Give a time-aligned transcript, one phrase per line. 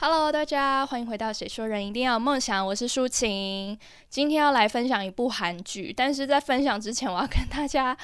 [0.00, 3.76] Hello，大家欢迎回到《谁说人一定要有梦想》，我是舒晴。
[4.08, 7.98] 今天要来分享一部韩剧，但是在分享之前，我要跟大家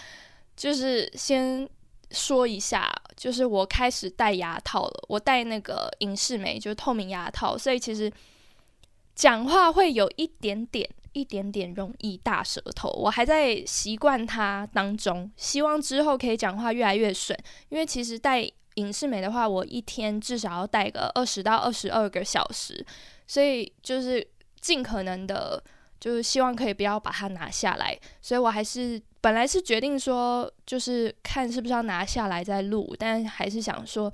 [0.57, 1.69] 就是先
[2.11, 8.13] 说一下，就是我开始戴牙套了，我戴那个隐适美，就是透明牙套，所以其实
[9.15, 17.39] 讲话会有一点点、一点点容易大舌头，我还在习惯它当中，希望之后可以讲话越来越顺，
[17.69, 18.51] 因为其实戴。
[18.75, 22.85] 影视美的话，我一天至少要戴个二十到二十二个小时，
[23.27, 24.27] 所以就是
[24.61, 25.63] 尽可能的，
[26.01, 27.99] 就是希望可以不要把它拿下来。
[28.21, 34.13] 所以我还是本来是决定说，就是看是不是要拿下来再录，但还是想说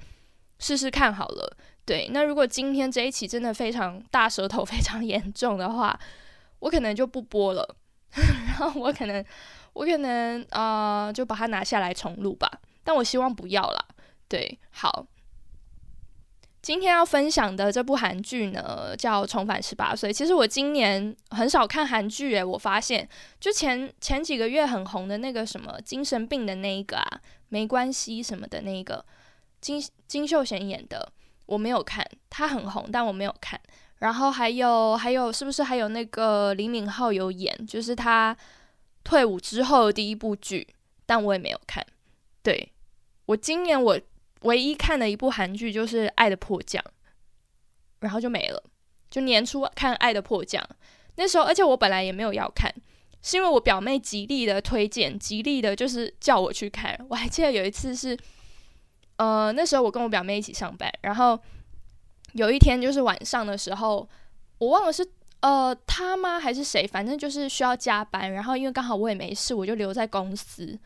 [0.58, 1.56] 试试看好了。
[1.86, 5.98] 对，那如果今天这一期真的非常大舌头、非常 严重的话，
[6.60, 7.76] 我可能就不播了，
[8.46, 9.24] 然后我可能
[9.72, 12.48] 我可能啊就把它拿下来重录吧。
[12.84, 13.84] 但我希望不要啦。
[14.30, 15.08] 对，好，
[16.62, 20.10] 今天要分享的这部韩剧呢，叫《重返十八岁》。
[20.12, 23.08] 其实我今年很少看韩剧，诶，我发现，
[23.40, 29.04] 就前前几个月很红的那个什么精神病的那一个啊，没关系什么的那个
[29.60, 31.10] 金金秀贤演的，
[31.46, 33.60] 我没有看，他很红，但我没有看。
[33.96, 38.36] 然后还有还有，是不是还有那个李敏镐有演，就是他
[39.02, 40.68] 退伍之后第一部剧，
[41.04, 41.84] 但我也没有看。
[42.44, 42.72] 对
[43.26, 44.00] 我今年我。
[44.42, 46.82] 唯一看的一部韩剧就是《爱的迫降》，
[48.00, 48.62] 然后就没了。
[49.10, 50.62] 就年初看《爱的迫降》，
[51.16, 52.72] 那时候，而且我本来也没有要看，
[53.22, 56.98] 是因为我表妹极力的推荐，极力的就是叫我去看。
[57.10, 58.16] 我还记得有一次是，
[59.16, 61.38] 呃，那时候我跟我表妹一起上班，然后
[62.34, 64.08] 有一天就是晚上的时候，
[64.58, 65.04] 我忘了是
[65.40, 70.78] 呃他吗还是谁，反正就是需要加班，然后因为刚好我也没事，我就留在公司。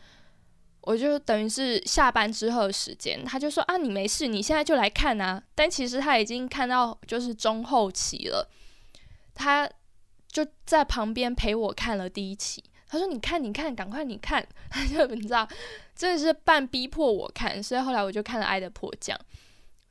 [0.86, 5.42] 我就等于是下班之后的时间，他就说啊，你没事，你现在就来看啊。
[5.54, 8.46] 但其实他已经看到就是中后期了，
[9.34, 9.66] 他
[10.28, 12.62] 就在旁边陪我看了第一期。
[12.86, 14.46] 他说：“你看，你看，赶快你看。
[14.68, 15.48] ”他就你知道，
[15.96, 17.62] 真的是半逼迫我看。
[17.62, 19.18] 所以后来我就看了《爱的迫降》，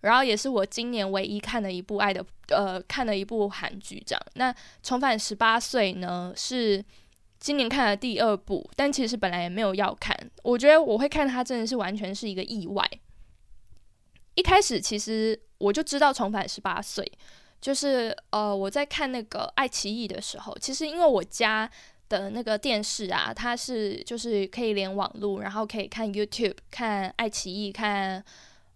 [0.02, 4.02] 然后也是我今年唯一看的一部爱的呃看的一部韩剧。
[4.06, 6.86] 这样，那重返十八岁呢是。
[7.44, 10.18] 今年看了第二部，但其实本来也没有要看。
[10.44, 12.90] 我觉得我会看它，真的是完全是一个意外。
[14.36, 17.06] 一开始其实我就知道重返十八岁，
[17.60, 21.70] 就是呃我在看那个爱奇艺的时候，其实因为我家
[22.08, 28.24] 的那个电视啊，它是就是可以连网络，然后可以看 YouTube、看爱奇艺、看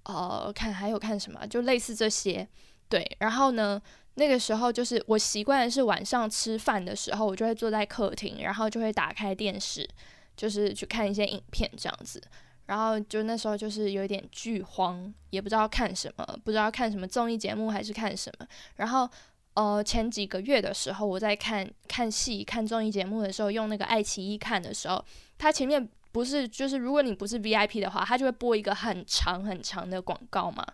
[0.03, 2.45] 呃看还有看什么，就类似这些。
[2.89, 3.81] 对，然后呢？
[4.19, 9.87] 那个时候就是我习惯是晚上吃饭的时候，我就会坐在客厅，然后就会打开电视，
[10.35, 12.19] 就是去看一些影片这样子。
[12.65, 18.47] 然后就那时候就是有点剧荒，也不知道看什么，不知道看什么综艺节目还是看什么。
[18.77, 19.07] 然后
[19.53, 25.05] 呃前几个月的时候，我在看看戏、看综艺节目的时候，用那个爱奇艺看的时候，
[25.37, 30.65] 它前面不是就是如果你不是 VIP 的话，它就会播一个很长很长的广告嘛。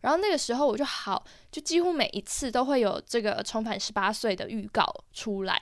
[0.00, 5.60] 然后那个时候我就好，就几乎每一次都会有这个重返十八岁的预告出来，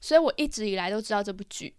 [0.00, 1.74] 所以我一直以来都知道这部剧，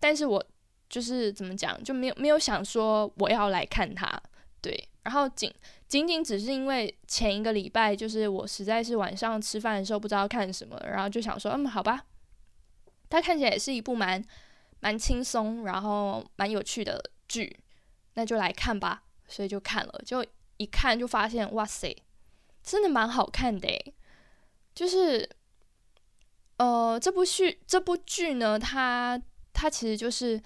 [0.00, 0.44] 但是我
[0.88, 4.20] 就是怎么讲，就没有没有想说我要来看它，
[4.60, 4.88] 对。
[5.02, 5.50] 然后仅
[5.88, 12.04] 仅仅只是因为前一个礼拜，就是我实在是晚上吃饭的时候不知道看什么，然后就想说，嗯，好吧，
[13.08, 14.22] 它看起来也是一部蛮
[14.80, 17.56] 蛮轻松，然后蛮有趣的剧，
[18.14, 20.26] 那就来看吧，所以就看了，就。
[20.60, 21.96] 一看就发现，哇塞，
[22.62, 23.94] 真的蛮好看的。
[24.74, 25.26] 就是，
[26.58, 29.18] 呃，这部剧这部剧呢，它
[29.54, 30.38] 它其实就是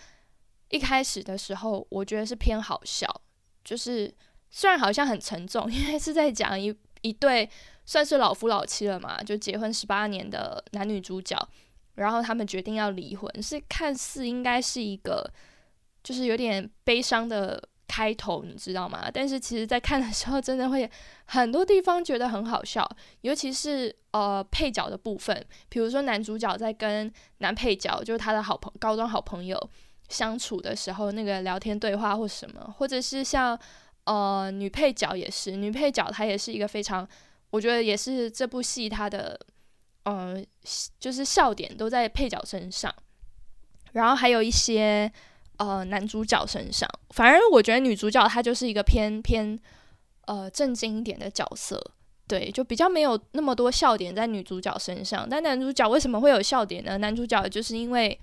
[0.68, 3.22] 一开始的时候，我觉得是偏好笑。
[3.64, 4.14] 就是
[4.50, 7.50] 虽然好像很沉重， 因为是在讲一一对
[7.84, 11.36] 算是老夫老妻了嘛，就结婚十八年的男女主角，
[11.96, 15.28] 然后他们决定要离婚，是看似应该是一个
[16.04, 17.68] 就是有点悲伤的。
[17.86, 19.10] 开头你知道吗？
[19.12, 20.90] 但是其实，在看的时候，真的会
[21.26, 22.88] 很多地方觉得很好笑，
[23.22, 29.70] 尤其是呃配角的部分，比如说男主角在跟男配角，就是他的好朋高中好朋友
[30.08, 33.58] 相处的时候，那个聊天对话或什么，或者是像
[34.04, 37.06] 呃女配角也是，女配角她也是一个非常，
[37.50, 39.38] 我觉得也是这部戏它的
[40.04, 40.42] 呃
[40.98, 42.92] 就是笑点都在配角身上，
[43.92, 45.12] 然后还有一些。
[45.56, 49.58] 呃，男主角身上，反而我觉得女主角她就是一个偏偏
[50.26, 51.80] 呃正经一点的角色，
[52.26, 55.28] 对，就比较没有那么多笑点在女主角身上。
[55.28, 56.98] 但男主角为什么会有笑点呢？
[56.98, 58.18] 男主角就是因为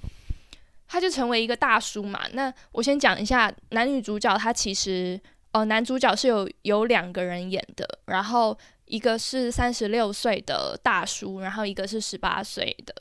[0.87, 2.21] 他就成为一个大叔嘛。
[2.33, 5.19] 那我先讲一下男女主角，他其实
[5.51, 12.93] 呃男主角是有有两个人演的，然后一个是三十六岁的大叔，然后一个是十八岁的，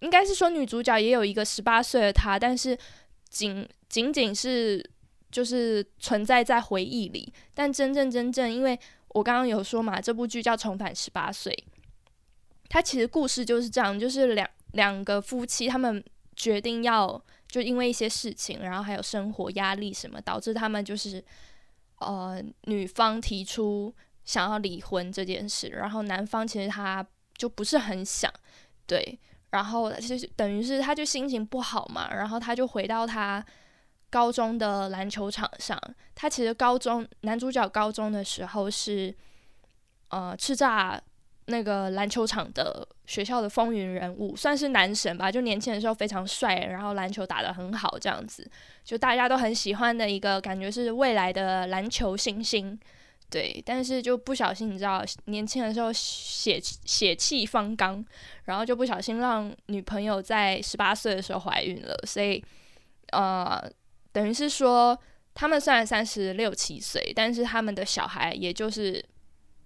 [0.00, 2.76] 应该是说女主角也有一个十八岁的她，但是
[3.28, 4.82] 仅仅仅是
[5.30, 8.78] 就是存在在回忆里，但真正真正，因为
[9.08, 11.52] 我刚刚有说嘛，这部剧叫《重返十八岁》，
[12.68, 16.02] 它其实故事就是这样，就是两两个夫妻他们
[16.36, 21.24] 决定要就因为一些事情，然后还有生活压力什么，导致他们就是
[21.98, 23.94] 呃女方提出。
[24.24, 27.02] 想要离婚这件事，然后男方其实他
[27.38, 28.30] 就不是很想，
[28.86, 29.18] 对，
[29.50, 33.44] 然后其实等于是他就心情不好嘛，然后他就回到他
[34.10, 35.80] 高中的篮球场上。
[36.14, 39.14] 他其实高中男主角高中的时候是
[40.08, 41.00] 呃叱咤
[41.46, 45.32] 那个篮球场的学校的风云人物，算是男神吧。
[45.32, 48.46] 就年轻的时候非常帅，然后篮球打得很好，这样子
[48.84, 52.78] 就大家都很喜欢的一个感觉是未来的篮球新星。
[53.30, 58.02] 对，但是就不小心，你知道，年轻的时候血血气方刚，
[58.44, 62.42] 然后就不小心让女朋友在十八岁的时候怀孕了，所以，
[63.12, 63.62] 呃，
[64.12, 64.98] 等于是说，
[65.34, 69.04] 他们虽然三十六七岁，但是他们的小孩，也就是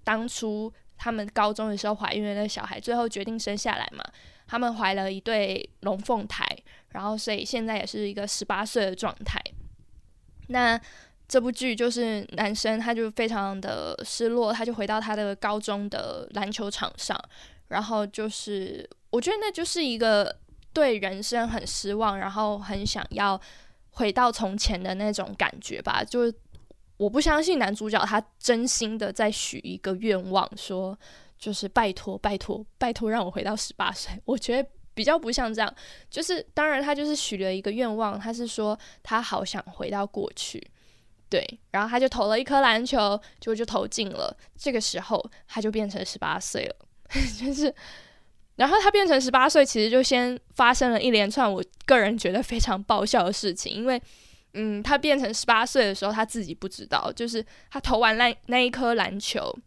[0.03, 4.05] 当初他们高中的时候怀孕的那小孩，最后决定生下来嘛，
[4.49, 6.45] 他们怀了一对龙凤胎，
[6.89, 9.41] 然后所以现在也是一个十八岁的状态，
[10.49, 10.81] 那。
[11.33, 17.19] 这部剧就是男生，他就非常的失落，他就回到他的高中的篮球场上，
[17.69, 20.37] 然后就是我觉得那就是一个
[20.75, 23.41] 对人生很失望，然后很想要
[23.93, 26.05] 回到从前的那种感觉吧。
[26.05, 26.35] 就是
[26.99, 30.95] 我不相信男主角他真心的在许一个愿望，说
[31.39, 34.13] 就是拜托拜托拜托让我回到十八岁。
[34.27, 35.75] 我觉得比较不像这样，
[36.11, 40.63] 就是当然他就是许了一个愿望，他是说他好想回到过去。
[41.33, 44.37] 对，然后他就投了一颗篮球，结果就投进了。
[44.55, 46.77] 这个时候他就变成十八岁了，
[47.41, 47.75] 就是，
[48.57, 53.73] 然后他变成十八岁，其实就先发生了一连串我个人觉得非常爆笑的事情。
[53.73, 53.99] 因为，
[54.53, 59.59] 嗯，他变成十八岁的时候，他自己不知道，就是他投完那那一颗篮球。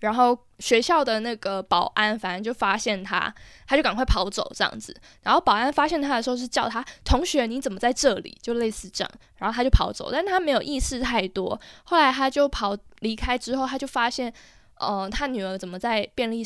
[0.00, 3.34] 然后学校的那个保安，反正就发现他，
[3.66, 4.94] 他就赶快跑走这样子。
[5.22, 8.36] 然后保安发现他的时候是叫他同学，你怎么在这里？
[8.40, 9.10] 就类似这样。
[9.36, 11.60] 然后他就跑走，但他没有意识太多。
[11.84, 14.32] 后来他就跑离开之后，他就发现，
[14.76, 16.44] 呃，他女儿怎么在便利，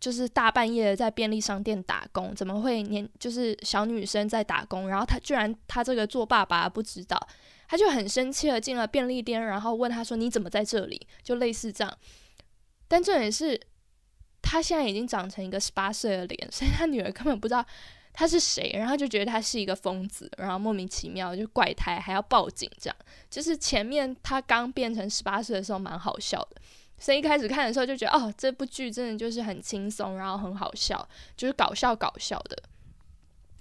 [0.00, 2.34] 就是大半夜在便利商店打工？
[2.34, 4.88] 怎么会年就是小女生在打工？
[4.88, 7.16] 然后他居然他这个做爸爸不知道，
[7.68, 11.92] 他就很生气的进了便利店，然后问他说：“你怎么在这里？”就类似这样。
[12.88, 13.60] 但重点是，
[14.42, 17.64] 他现在已经长成一个十八岁的脸，所以他女儿根本不知道
[18.12, 22.96] 他是谁，然后就觉得他是一个疯子，然后莫名其妙就怪胎，还要报警，这样
[23.30, 26.60] 就是前面他刚变成十八岁的时候蛮好笑的，
[26.98, 31.06] 所以一开始看的时候就觉得哦，这部剧真的就是很轻松，然后很好笑，
[31.36, 32.60] 就是搞笑搞笑的。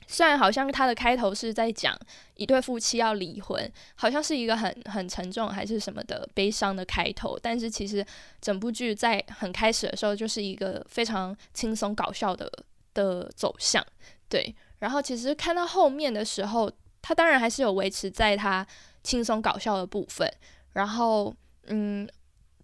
[0.10, 1.94] 虽然好像它的开头是在讲
[2.36, 8.04] 一对夫妻要离婚，好像是一个很很沉重还是什么的悲伤的开头，但是其实
[8.40, 12.50] 整部剧在很开始的时候就是一个非常轻松搞笑的
[12.94, 13.86] 的走向，
[14.30, 14.56] 对。
[14.80, 16.72] 然后其实看到后面的时候，
[17.02, 18.66] 它当然还是有维持在它
[19.04, 20.32] 轻松搞笑的部分，
[20.74, 22.08] 然后嗯，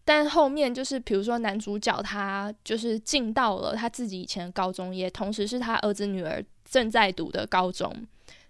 [0.06, 6.42] 但后面就是比如说男主角他就是进到了他自己以前的高中，也同时是他儿子女儿。
[6.74, 7.96] 正在读的高中，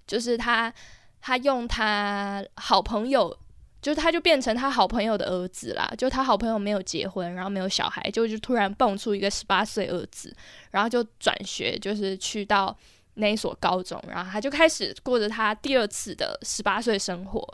[0.08, 0.74] 就是他，
[1.20, 3.38] 他用他好朋友，
[3.82, 5.94] 就是他就变成他好朋友的儿子啦。
[5.98, 10.34] 就他好朋友没有结婚，然后没有小孩，就就突然蹦出一个十八岁儿子，
[10.72, 12.74] 然后就转学，就是去到
[13.16, 17.46] 那所高中，然后他就开始过着他第二次的十八岁生活，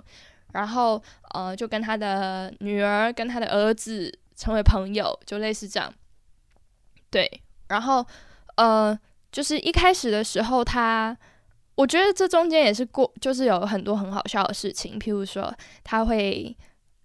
[0.54, 1.02] 然后
[1.34, 5.92] 呃，就跟他的女儿跟他的儿子成为朋友，就类似这样。
[7.10, 8.06] 对，然后
[8.58, 8.96] 呃。
[9.32, 11.18] 就是一开始的时候，他
[11.76, 15.00] 我觉得这中间也是过，就是有很多很好笑的事情。
[15.00, 16.56] 譬如说，他会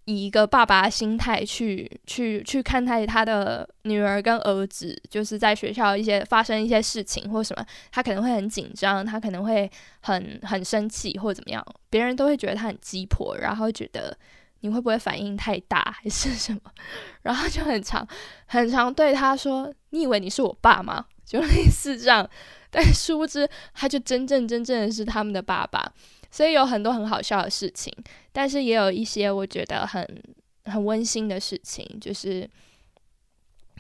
[0.06, 14.16] 以一个爸爸心态去去去看待他的女儿跟儿子，就是在学校一些发生一些事情或什么，他可能会很紧张，他可能会很很生气或者怎么样，别人都会觉得他很鸡婆，然后觉得
[14.60, 16.60] 你会不会反应太大还是什么，
[17.22, 18.06] 然后就很常
[18.46, 22.30] 很常对他说：“你以为你是我爸吗？”就类似这样，
[22.70, 25.92] 但殊不知他就真正真正的是他们的爸爸，
[26.30, 27.92] 所以有很多很好笑的事情，
[28.30, 30.06] 但是也有一些我觉得很
[30.66, 32.48] 很温馨的事情，就是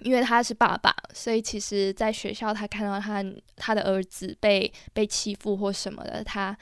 [0.00, 6.58] 因为他是爸爸，所以其实在学校他看到他他的儿子被被欺负或什么的，他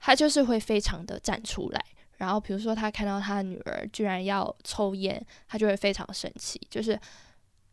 [0.00, 1.84] 他就是会非常的站出来，
[2.16, 6.98] 然后比如说他看到他的女儿居然要抽烟，他就会非常生气，就是。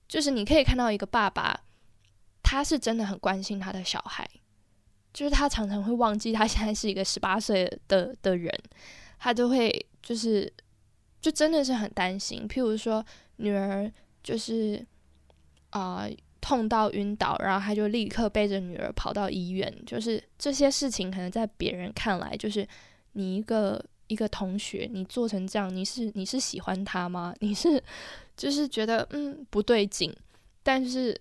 [0.10, 1.56] 就是你可以看到一个爸爸，
[2.50, 4.28] 他是真的很关心他的小孩，
[5.14, 8.52] 就是他常常会忘记他现在是一个十八岁的的人，
[9.20, 10.52] 他就会就是
[11.22, 12.48] 就真的是很担心。
[12.48, 13.92] 譬如说女儿
[14.24, 14.84] 就是
[15.70, 16.10] 啊
[16.42, 19.72] 痛到晕倒，然后他就立刻背着女儿跑到医院。
[19.86, 22.68] 就是这些事情可能在别人看来，就是
[23.12, 27.32] 你一个一个同学，你做成这样，你是你是喜欢他吗？
[27.42, 27.84] 你是？
[28.36, 30.12] 就是觉得嗯不对劲，
[30.64, 31.16] 但是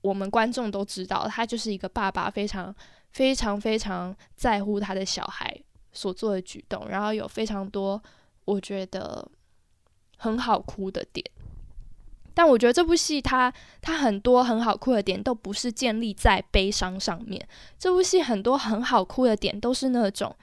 [0.00, 2.74] 我们观众都知道，他就是一个爸爸，非常
[3.12, 5.54] 非常非常在乎他的小孩
[5.92, 8.00] 所做的举动，然后有非常多
[8.44, 9.28] 我觉得
[10.16, 11.24] 很好哭的点。
[12.32, 20.34] 但我觉得这部戏它它很多很好哭的点都不是建立在悲伤上面，这部戏很多很好哭的点都是那种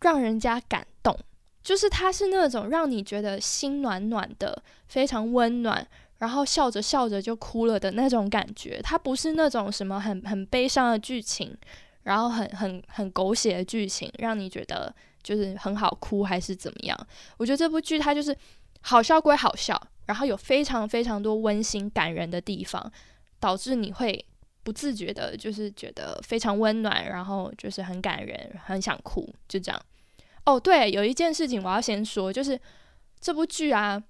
[0.00, 1.16] 让人家感动。
[1.62, 5.84] 就是他是那种让你觉得心暖暖的，非常温暖，
[6.18, 8.80] 然后笑着笑着就哭了的那种感觉。
[8.82, 11.56] 它不是那种什么很很悲伤的剧情，
[12.02, 17.06] 然后很很很狗血的剧情，让你觉得就是很好哭还是怎么样？
[17.36, 18.36] 我觉得这部剧它就是
[18.80, 22.90] 好笑归好笑，然后有非常非常多温馨感人的地方，
[23.40, 24.24] 导致你会
[24.62, 29.80] 不自觉的，就是觉得非常温暖，然后就是很感人，很想哭，就这样。
[30.44, 32.58] 哦，对，有一件事情我要先说，就是
[33.20, 34.00] 这部剧啊，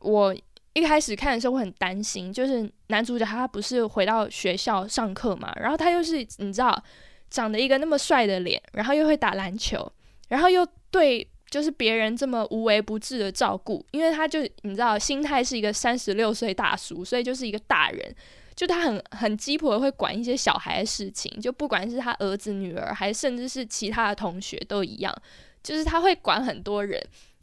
[0.00, 0.36] 我
[0.80, 6.82] 一开始看的时候会很担心，就是男主角他不是回到学校上课嘛，然后他又是你知道
[7.28, 9.92] 长得一个那么帅的脸，然后又会打篮球，
[10.28, 18.14] 然后又对就是别人这么无微不至的照顾，因为他就你知道心态是一个三十六岁大叔，所以就是一个大人，
[18.56, 25.14] 就他很很鸡婆会管一些小孩的事情，就不管是他儿子女儿，还甚至是其他的同学都一样。
[25.62, 26.98] 就是他会管很多人，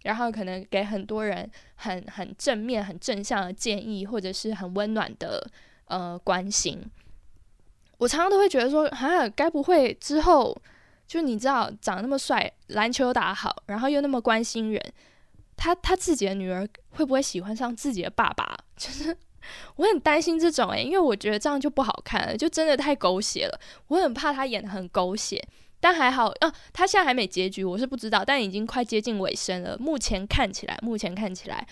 [0.07, 5.45] 然后可能给很多人很很正面、很正向的建议，或者是很温暖的
[5.87, 6.81] 呃关心。
[7.97, 10.57] 我常常都会觉得说，啊，该不会之后
[11.05, 14.81] 就你知道长那么帅，篮球打好，然后又那么关心人，
[15.57, 18.57] 他他自己的女儿会不会喜欢上自己的爸爸？
[18.77, 19.17] 就是
[19.75, 23.59] 我很担心这种诶，因为我觉得这样就不好看了，就真的太狗血了。
[23.89, 25.45] 我很怕他演的很狗血。
[25.79, 29.77] 但还好，啊，他现在还没结局，我是不知道，但已经快接近尾声了。
[29.77, 31.67] 目前看起来，目前看起来，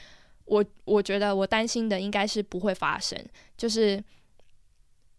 [0.46, 3.20] 我我觉得我担心的应该是不会发生，
[3.58, 4.04] 就是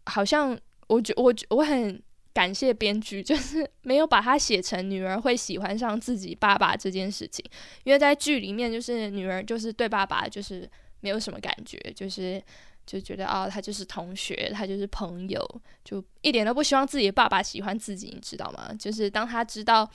[0.04, 2.00] 好像我觉我我很
[2.32, 7.44] 感谢编剧， 就是没有把它写成女儿会喜欢上自己爸爸这件事情，
[7.82, 12.40] 因为在剧里面，就是女儿就是对爸爸就是没有什么感觉，就是。
[12.86, 15.44] 就觉得啊，他就是同学，他就是朋友，
[15.84, 18.72] 就一点都不希望自己的爸爸喜欢自己，你知道吗？
[18.78, 19.90] 就是当他知道，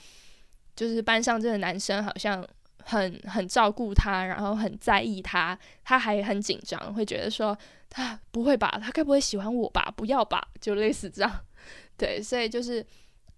[0.76, 2.46] 就是班上这个男生好像
[2.84, 7.56] 很很照顾他，然后很在意他，他还很紧张，会觉得说
[7.88, 9.92] 他不会吧，他该不会喜欢我吧？
[9.96, 11.40] 不要吧，就类似这样。
[11.96, 12.84] 对，所以就是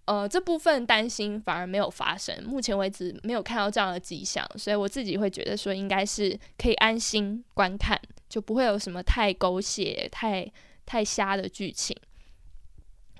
[0.05, 7.99] 呃这部分担心反而没有发生，目前为止没有看到这样的迹象，所以我自己会觉得说应该是可以安心观看。
[8.27, 10.51] 就不会有什么太狗血、太
[10.85, 11.95] 太瞎的剧情。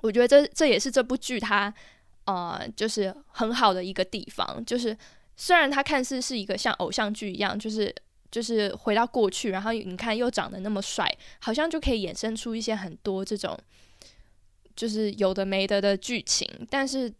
[0.02, 1.72] 我觉得这这也是这部剧它
[2.24, 4.62] 呃，就是很好的一个地方。
[4.66, 4.94] 就是
[5.36, 7.94] 虽然它看似是一个像偶像剧一样，就是
[8.30, 13.56] 就是回到过去，然后你看又长得那么帅，好像就可以衍生出一些很多这种
[14.76, 16.46] 就是有的没的的剧情。
[16.70, 17.12] 但是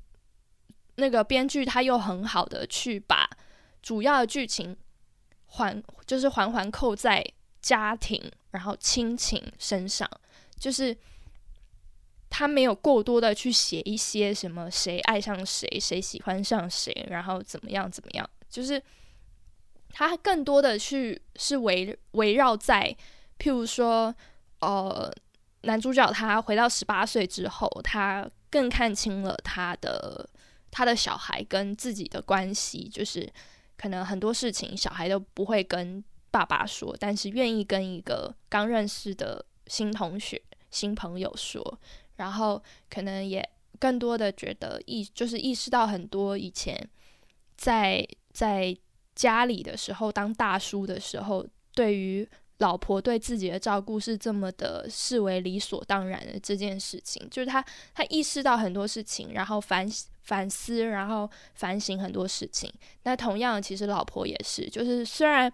[0.96, 3.28] 那个编剧他又很好的去把
[3.82, 4.76] 主要的剧情
[5.46, 7.24] 环就是环环扣在。
[7.58, 8.22] 家庭，
[8.52, 10.08] 然后亲情身上，
[10.56, 10.96] 就是
[12.30, 18.80] 他没有过多的去写一些什么谁爱上谁，谁喜欢上谁，然后怎么样怎么样，就是
[19.88, 22.96] 他更多的去是围围绕在，
[23.36, 24.14] 譬如说，
[24.60, 25.12] 呃，
[25.62, 30.28] 男主角他回到十八岁之后，他更看清了他的
[30.70, 33.32] 他的小孩跟自己的关系，就是
[33.76, 36.02] 可能很多事情小孩都不会跟。
[36.28, 41.80] 爸爸说，但是愿意跟一个刚认识的新同学、新朋友说，
[42.16, 43.48] 然后可能也
[43.78, 46.78] 更多的觉得意，就是意识到很多以前
[47.56, 48.76] 在在
[49.14, 59.86] 家里的时候，当大叔的时候，对于老婆对自己的照顾是这么的视为理所当然的这件事情，就是他他意识到很多事情，然后反
[60.22, 62.72] 反思，然后反省很多事情。
[63.02, 65.52] 那同样，其实老婆也是，就是虽然。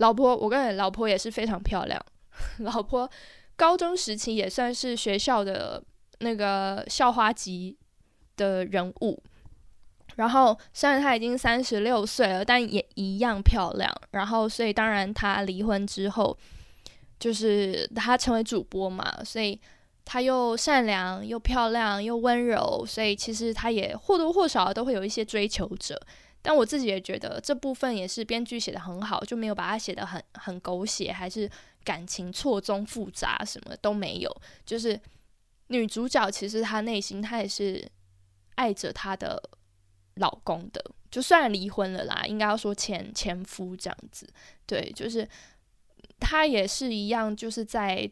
[0.00, 2.00] 老婆，我跟你老婆也是非常漂亮。
[2.62, 3.10] 老婆
[3.56, 5.82] 高中时期也算是学校的
[6.20, 7.76] 那个校花级
[8.36, 9.20] 的人物。
[10.18, 13.88] 然后虽然她已经三十六岁了，但也一样漂亮。
[14.10, 16.36] 然后所以当然她离婚之后，
[17.20, 19.60] 就是他成为主播嘛，所以
[20.04, 26.00] 他又善良又漂亮又温柔，所以其实他也或多或少都会有一些追求者。
[26.40, 31.50] 但我自己也觉得这部分也是编剧写的很好，就没有把它写的很很狗血，还是
[31.84, 34.36] 感情错综复杂，什么都没有。
[34.64, 34.98] 就是
[35.66, 37.84] 女主角其实她内心她也是
[38.54, 39.42] 爱着她的
[40.18, 44.28] 老公的，就虽然离婚了啦，应该要说前前夫这样子。
[44.66, 45.28] 对，就是
[46.20, 48.10] 她也是一样，就是在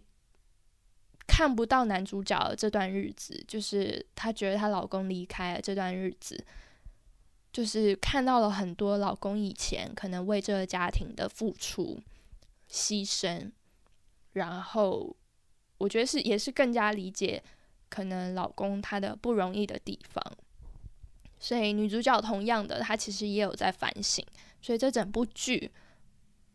[1.27, 6.45] 看不到男主角这段日子，就是她觉得她老公离开了这段日子。
[7.53, 11.99] 就是看到了很多老公以前可能为这个家庭的付出、
[12.71, 13.51] 牺牲，
[14.35, 15.17] 然后
[15.79, 17.43] 我觉得是也是更加理解
[17.89, 20.23] 可能老公他的不容易的地方。
[21.39, 24.25] 所以女主角同样的，她其实也有在反省。
[24.63, 25.71] 所以这整部剧，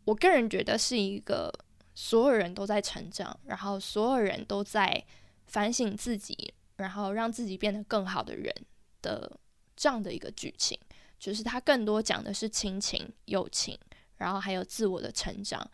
[0.04, 1.52] 我个人觉得是一个
[1.94, 5.02] 所有人都在成长，然后所有人都在
[5.46, 8.54] 反省自己，然后让自己变得更好的人
[9.00, 9.30] 的
[9.76, 10.78] 这样的一个剧情。
[11.18, 13.78] 就是它更多讲的是亲情、友情，
[14.16, 15.64] 然后还有自我的成长，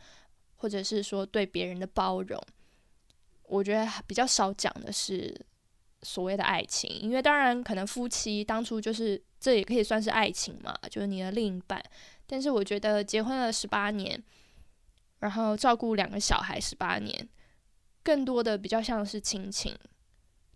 [0.56, 2.38] 或者是说对别人的包容。
[3.44, 5.34] 我觉得比较少讲的是
[6.02, 11.82] 所谓的爱情，因为当然可能夫妻当初就是这也可以算是爱情嘛，就是你的另一半。
[12.26, 14.22] 但是我觉得结婚了十八年，
[15.20, 17.28] 然后照顾两个小孩十八年，
[18.02, 19.74] 更多的比较像是亲情，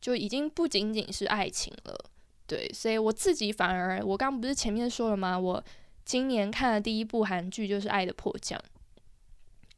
[0.01, 2.05] 就已经不仅仅是爱情了。
[2.47, 5.39] 对，所以我自己反而，我刚不是前面说了吗？
[5.39, 5.65] 我
[6.05, 8.59] 今年看的第一部韩剧就是《爱的迫降》，《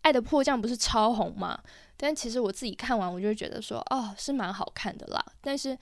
[0.03, 1.63] 爱的迫降》不是超红吗？
[1.97, 5.25] 但其实我自己看完，我就觉得说，哦，是蛮好看的啦。
[5.41, 5.77] 但是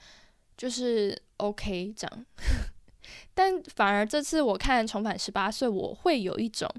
[0.57, 2.25] 就是 OK 这样，
[3.33, 6.69] 但反而这次我看《重返十八岁》，我会有一种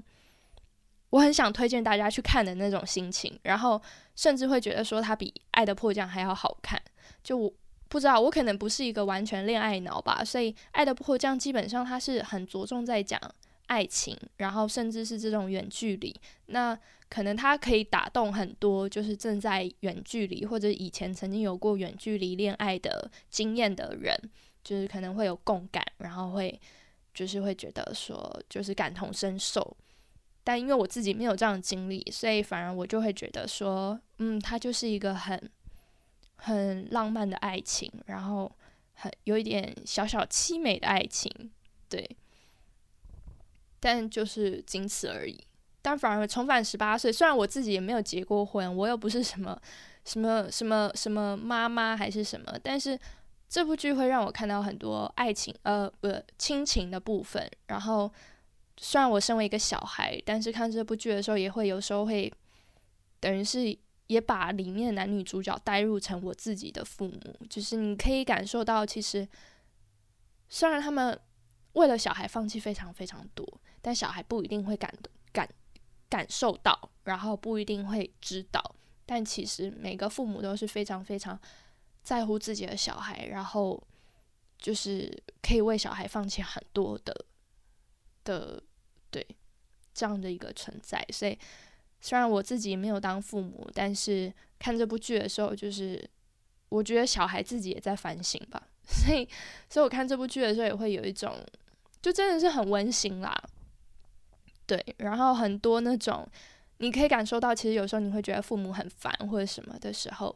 [1.09, 3.81] 我很想推荐大家去看的那种心情，然后
[4.15, 6.81] 甚至会觉得说，它比《爱的迫降》还要好看。
[7.23, 7.53] 就我。
[7.87, 13.17] 不知道，我可能不是一个完全恋爱脑吧，所以《爱的迫降》基本上它是很着重在讲
[13.67, 16.13] 爱情，然后甚至是这种远距离。
[16.47, 16.77] 那
[17.15, 24.13] 可能它可以打动很多就是正在远距离或者以前曾经有过远距离恋爱的经验的人，
[24.65, 26.59] 就是可能会有共感，然后会
[27.13, 29.77] 就是会觉得说就是感同身受。
[30.43, 35.49] 但因为我自己没有这样的经历，所以反而我就会觉得说，嗯，它就是一个很。
[36.37, 38.51] 很浪漫的爱情，然后
[38.93, 41.31] 很有一点小小凄美的爱情，
[41.89, 42.07] 对，
[43.79, 45.39] 但就是仅此而已。
[45.85, 49.55] 但反而重返十八岁，虽然我自己也没有结过婚，我又不是什么
[50.03, 52.99] 什么什么什么妈妈还是什么，但是
[53.47, 57.47] 这部剧会让我看到很多爱情，呃，不亲情的部分。
[57.67, 58.11] 然后
[58.77, 62.33] 虽然我身为一个小孩，但是看这部剧的时候，也会有时候会
[63.19, 63.77] 等于是。
[64.07, 67.19] 也把里面的男女主角带入成我自己的父母，
[67.49, 69.27] 就是你可以感受到，其实
[70.47, 71.19] 虽然他们
[71.73, 73.43] 为了小孩放弃非常非常多，
[73.81, 75.11] 但小孩不一定会感动
[76.15, 78.61] 感受到，然后不一定会知道。
[79.05, 81.37] 但其实每个父母都是非常非常
[82.03, 83.83] 在乎自己的小孩，然后
[84.57, 87.25] 就是可以为小孩放弃很多的
[88.23, 88.63] 的
[89.11, 89.27] 对
[89.93, 91.37] 这样的一个存在，所以。
[92.01, 96.07] 虽然我自己没有当父母，但是看这部剧的时候，就是
[96.69, 98.61] 我觉得小孩自己也在反省吧。
[98.85, 99.27] 所以，
[99.67, 101.43] 所以我看这部剧的时候，也会有一种，
[102.03, 103.35] 就真的是很温馨啦。
[104.65, 106.27] 对，然后很多那种
[106.77, 110.35] 你可以感受到，其实有时候你会觉得父母很烦或者什么的时候，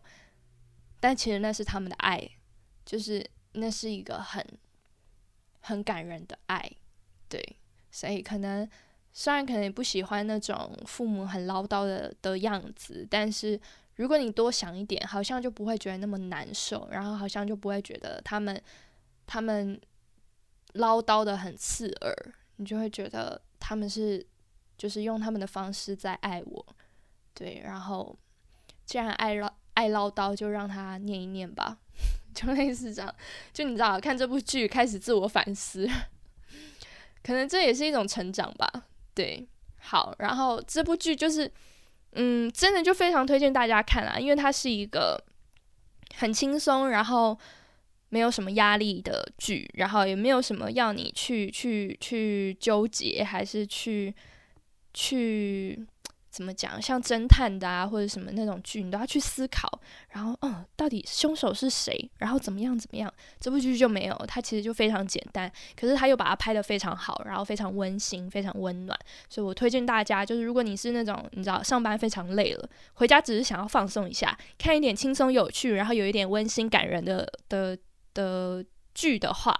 [0.99, 2.29] 但其实那是他们的爱，
[2.85, 4.45] 就是那是一个很
[5.61, 6.71] 很感人的爱。
[7.27, 7.57] 对，
[7.91, 8.69] 所以可能。
[9.11, 13.59] 虽然可能也不喜欢那种父母很唠叨的的样子，但是
[13.95, 18.61] 如果你多想一点，好像就不会觉得那么难受，然后好像就不会觉得他们
[19.25, 19.81] 他们
[20.73, 22.15] 唠叨的很刺耳，
[22.57, 24.25] 你就会觉得他们是
[24.79, 26.65] 就是用他们的方式在爱我，
[27.36, 28.17] 对，然后
[28.84, 31.77] 既然爱唠爱唠叨，就让他念一念吧，
[32.34, 33.15] 就类似这样，
[33.53, 35.88] 就你知道，看这部剧开始自我反思，
[37.21, 38.67] 可能这也是一种成长吧。
[39.13, 39.47] 对，
[39.82, 41.51] 好，然后这部剧就是，
[42.13, 45.23] 嗯，真的就非常推荐大家看啊，因为它是一个
[46.15, 47.38] 很轻松，然后
[48.09, 54.13] 没有什么压力的剧，然后也没有什么要你去去去纠结，还是去
[54.93, 55.85] 去
[56.31, 59.67] 怎么讲，像侦探的啊，或者什么那种剧，你都要去思考，
[60.11, 63.11] 然后嗯，到底凶手是谁，然后怎么样怎么样？
[63.39, 77.75] 这部剧就没有，它其实就非常简单，可是他又把它拍得非常好，然后非常温馨，非常温暖，所以我推荐大家，就是如果你是那种你知道上班非常累了，回家只是想要放松一下，看一点轻松有趣，然后有一点温馨感人的的
[78.13, 79.57] 的剧的话，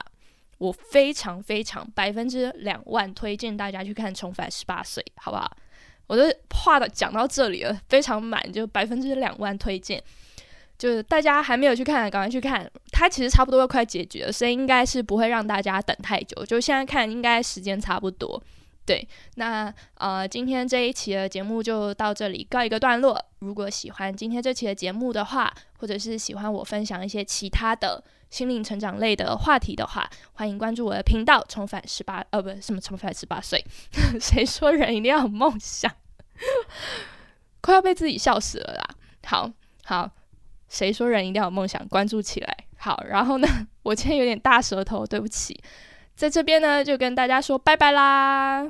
[0.57, 5.49] 我非常非常百分之两万推荐大家去看《重返十八岁》，好不好？
[6.07, 10.03] 我的话的讲到这里了，非常满，就百分之两万推荐。
[10.77, 12.69] 就是大家还没有去看，赶快去看。
[12.91, 16.45] 它其实差不多要快结局了，所以应该是不会让大家等太久。
[16.45, 18.41] 就现在看，应该时间差不多。
[18.85, 23.23] 对，那呃，今天这一期的节目就到这里告一个段落。
[23.39, 31.43] 如果喜欢今天这期的节目的话，或者是喜欢我分享一些其他的心灵成长类的话题的话，欢迎关注我的频道。
[31.47, 33.63] 重返十八，呃，不，什么重返十八岁？
[34.19, 35.89] 谁说人一定要有梦想？
[37.62, 38.86] 快要被自己笑死了啦！
[39.25, 39.49] 好
[39.86, 40.12] 好，
[40.67, 41.88] 谁说人一定要有梦想？
[41.88, 42.58] 关注起来。
[42.78, 43.47] 好，然后呢，
[43.84, 45.58] 我今天有点大舌头，对不起。
[46.15, 48.69] 在这边呢，就跟大家说拜拜啦。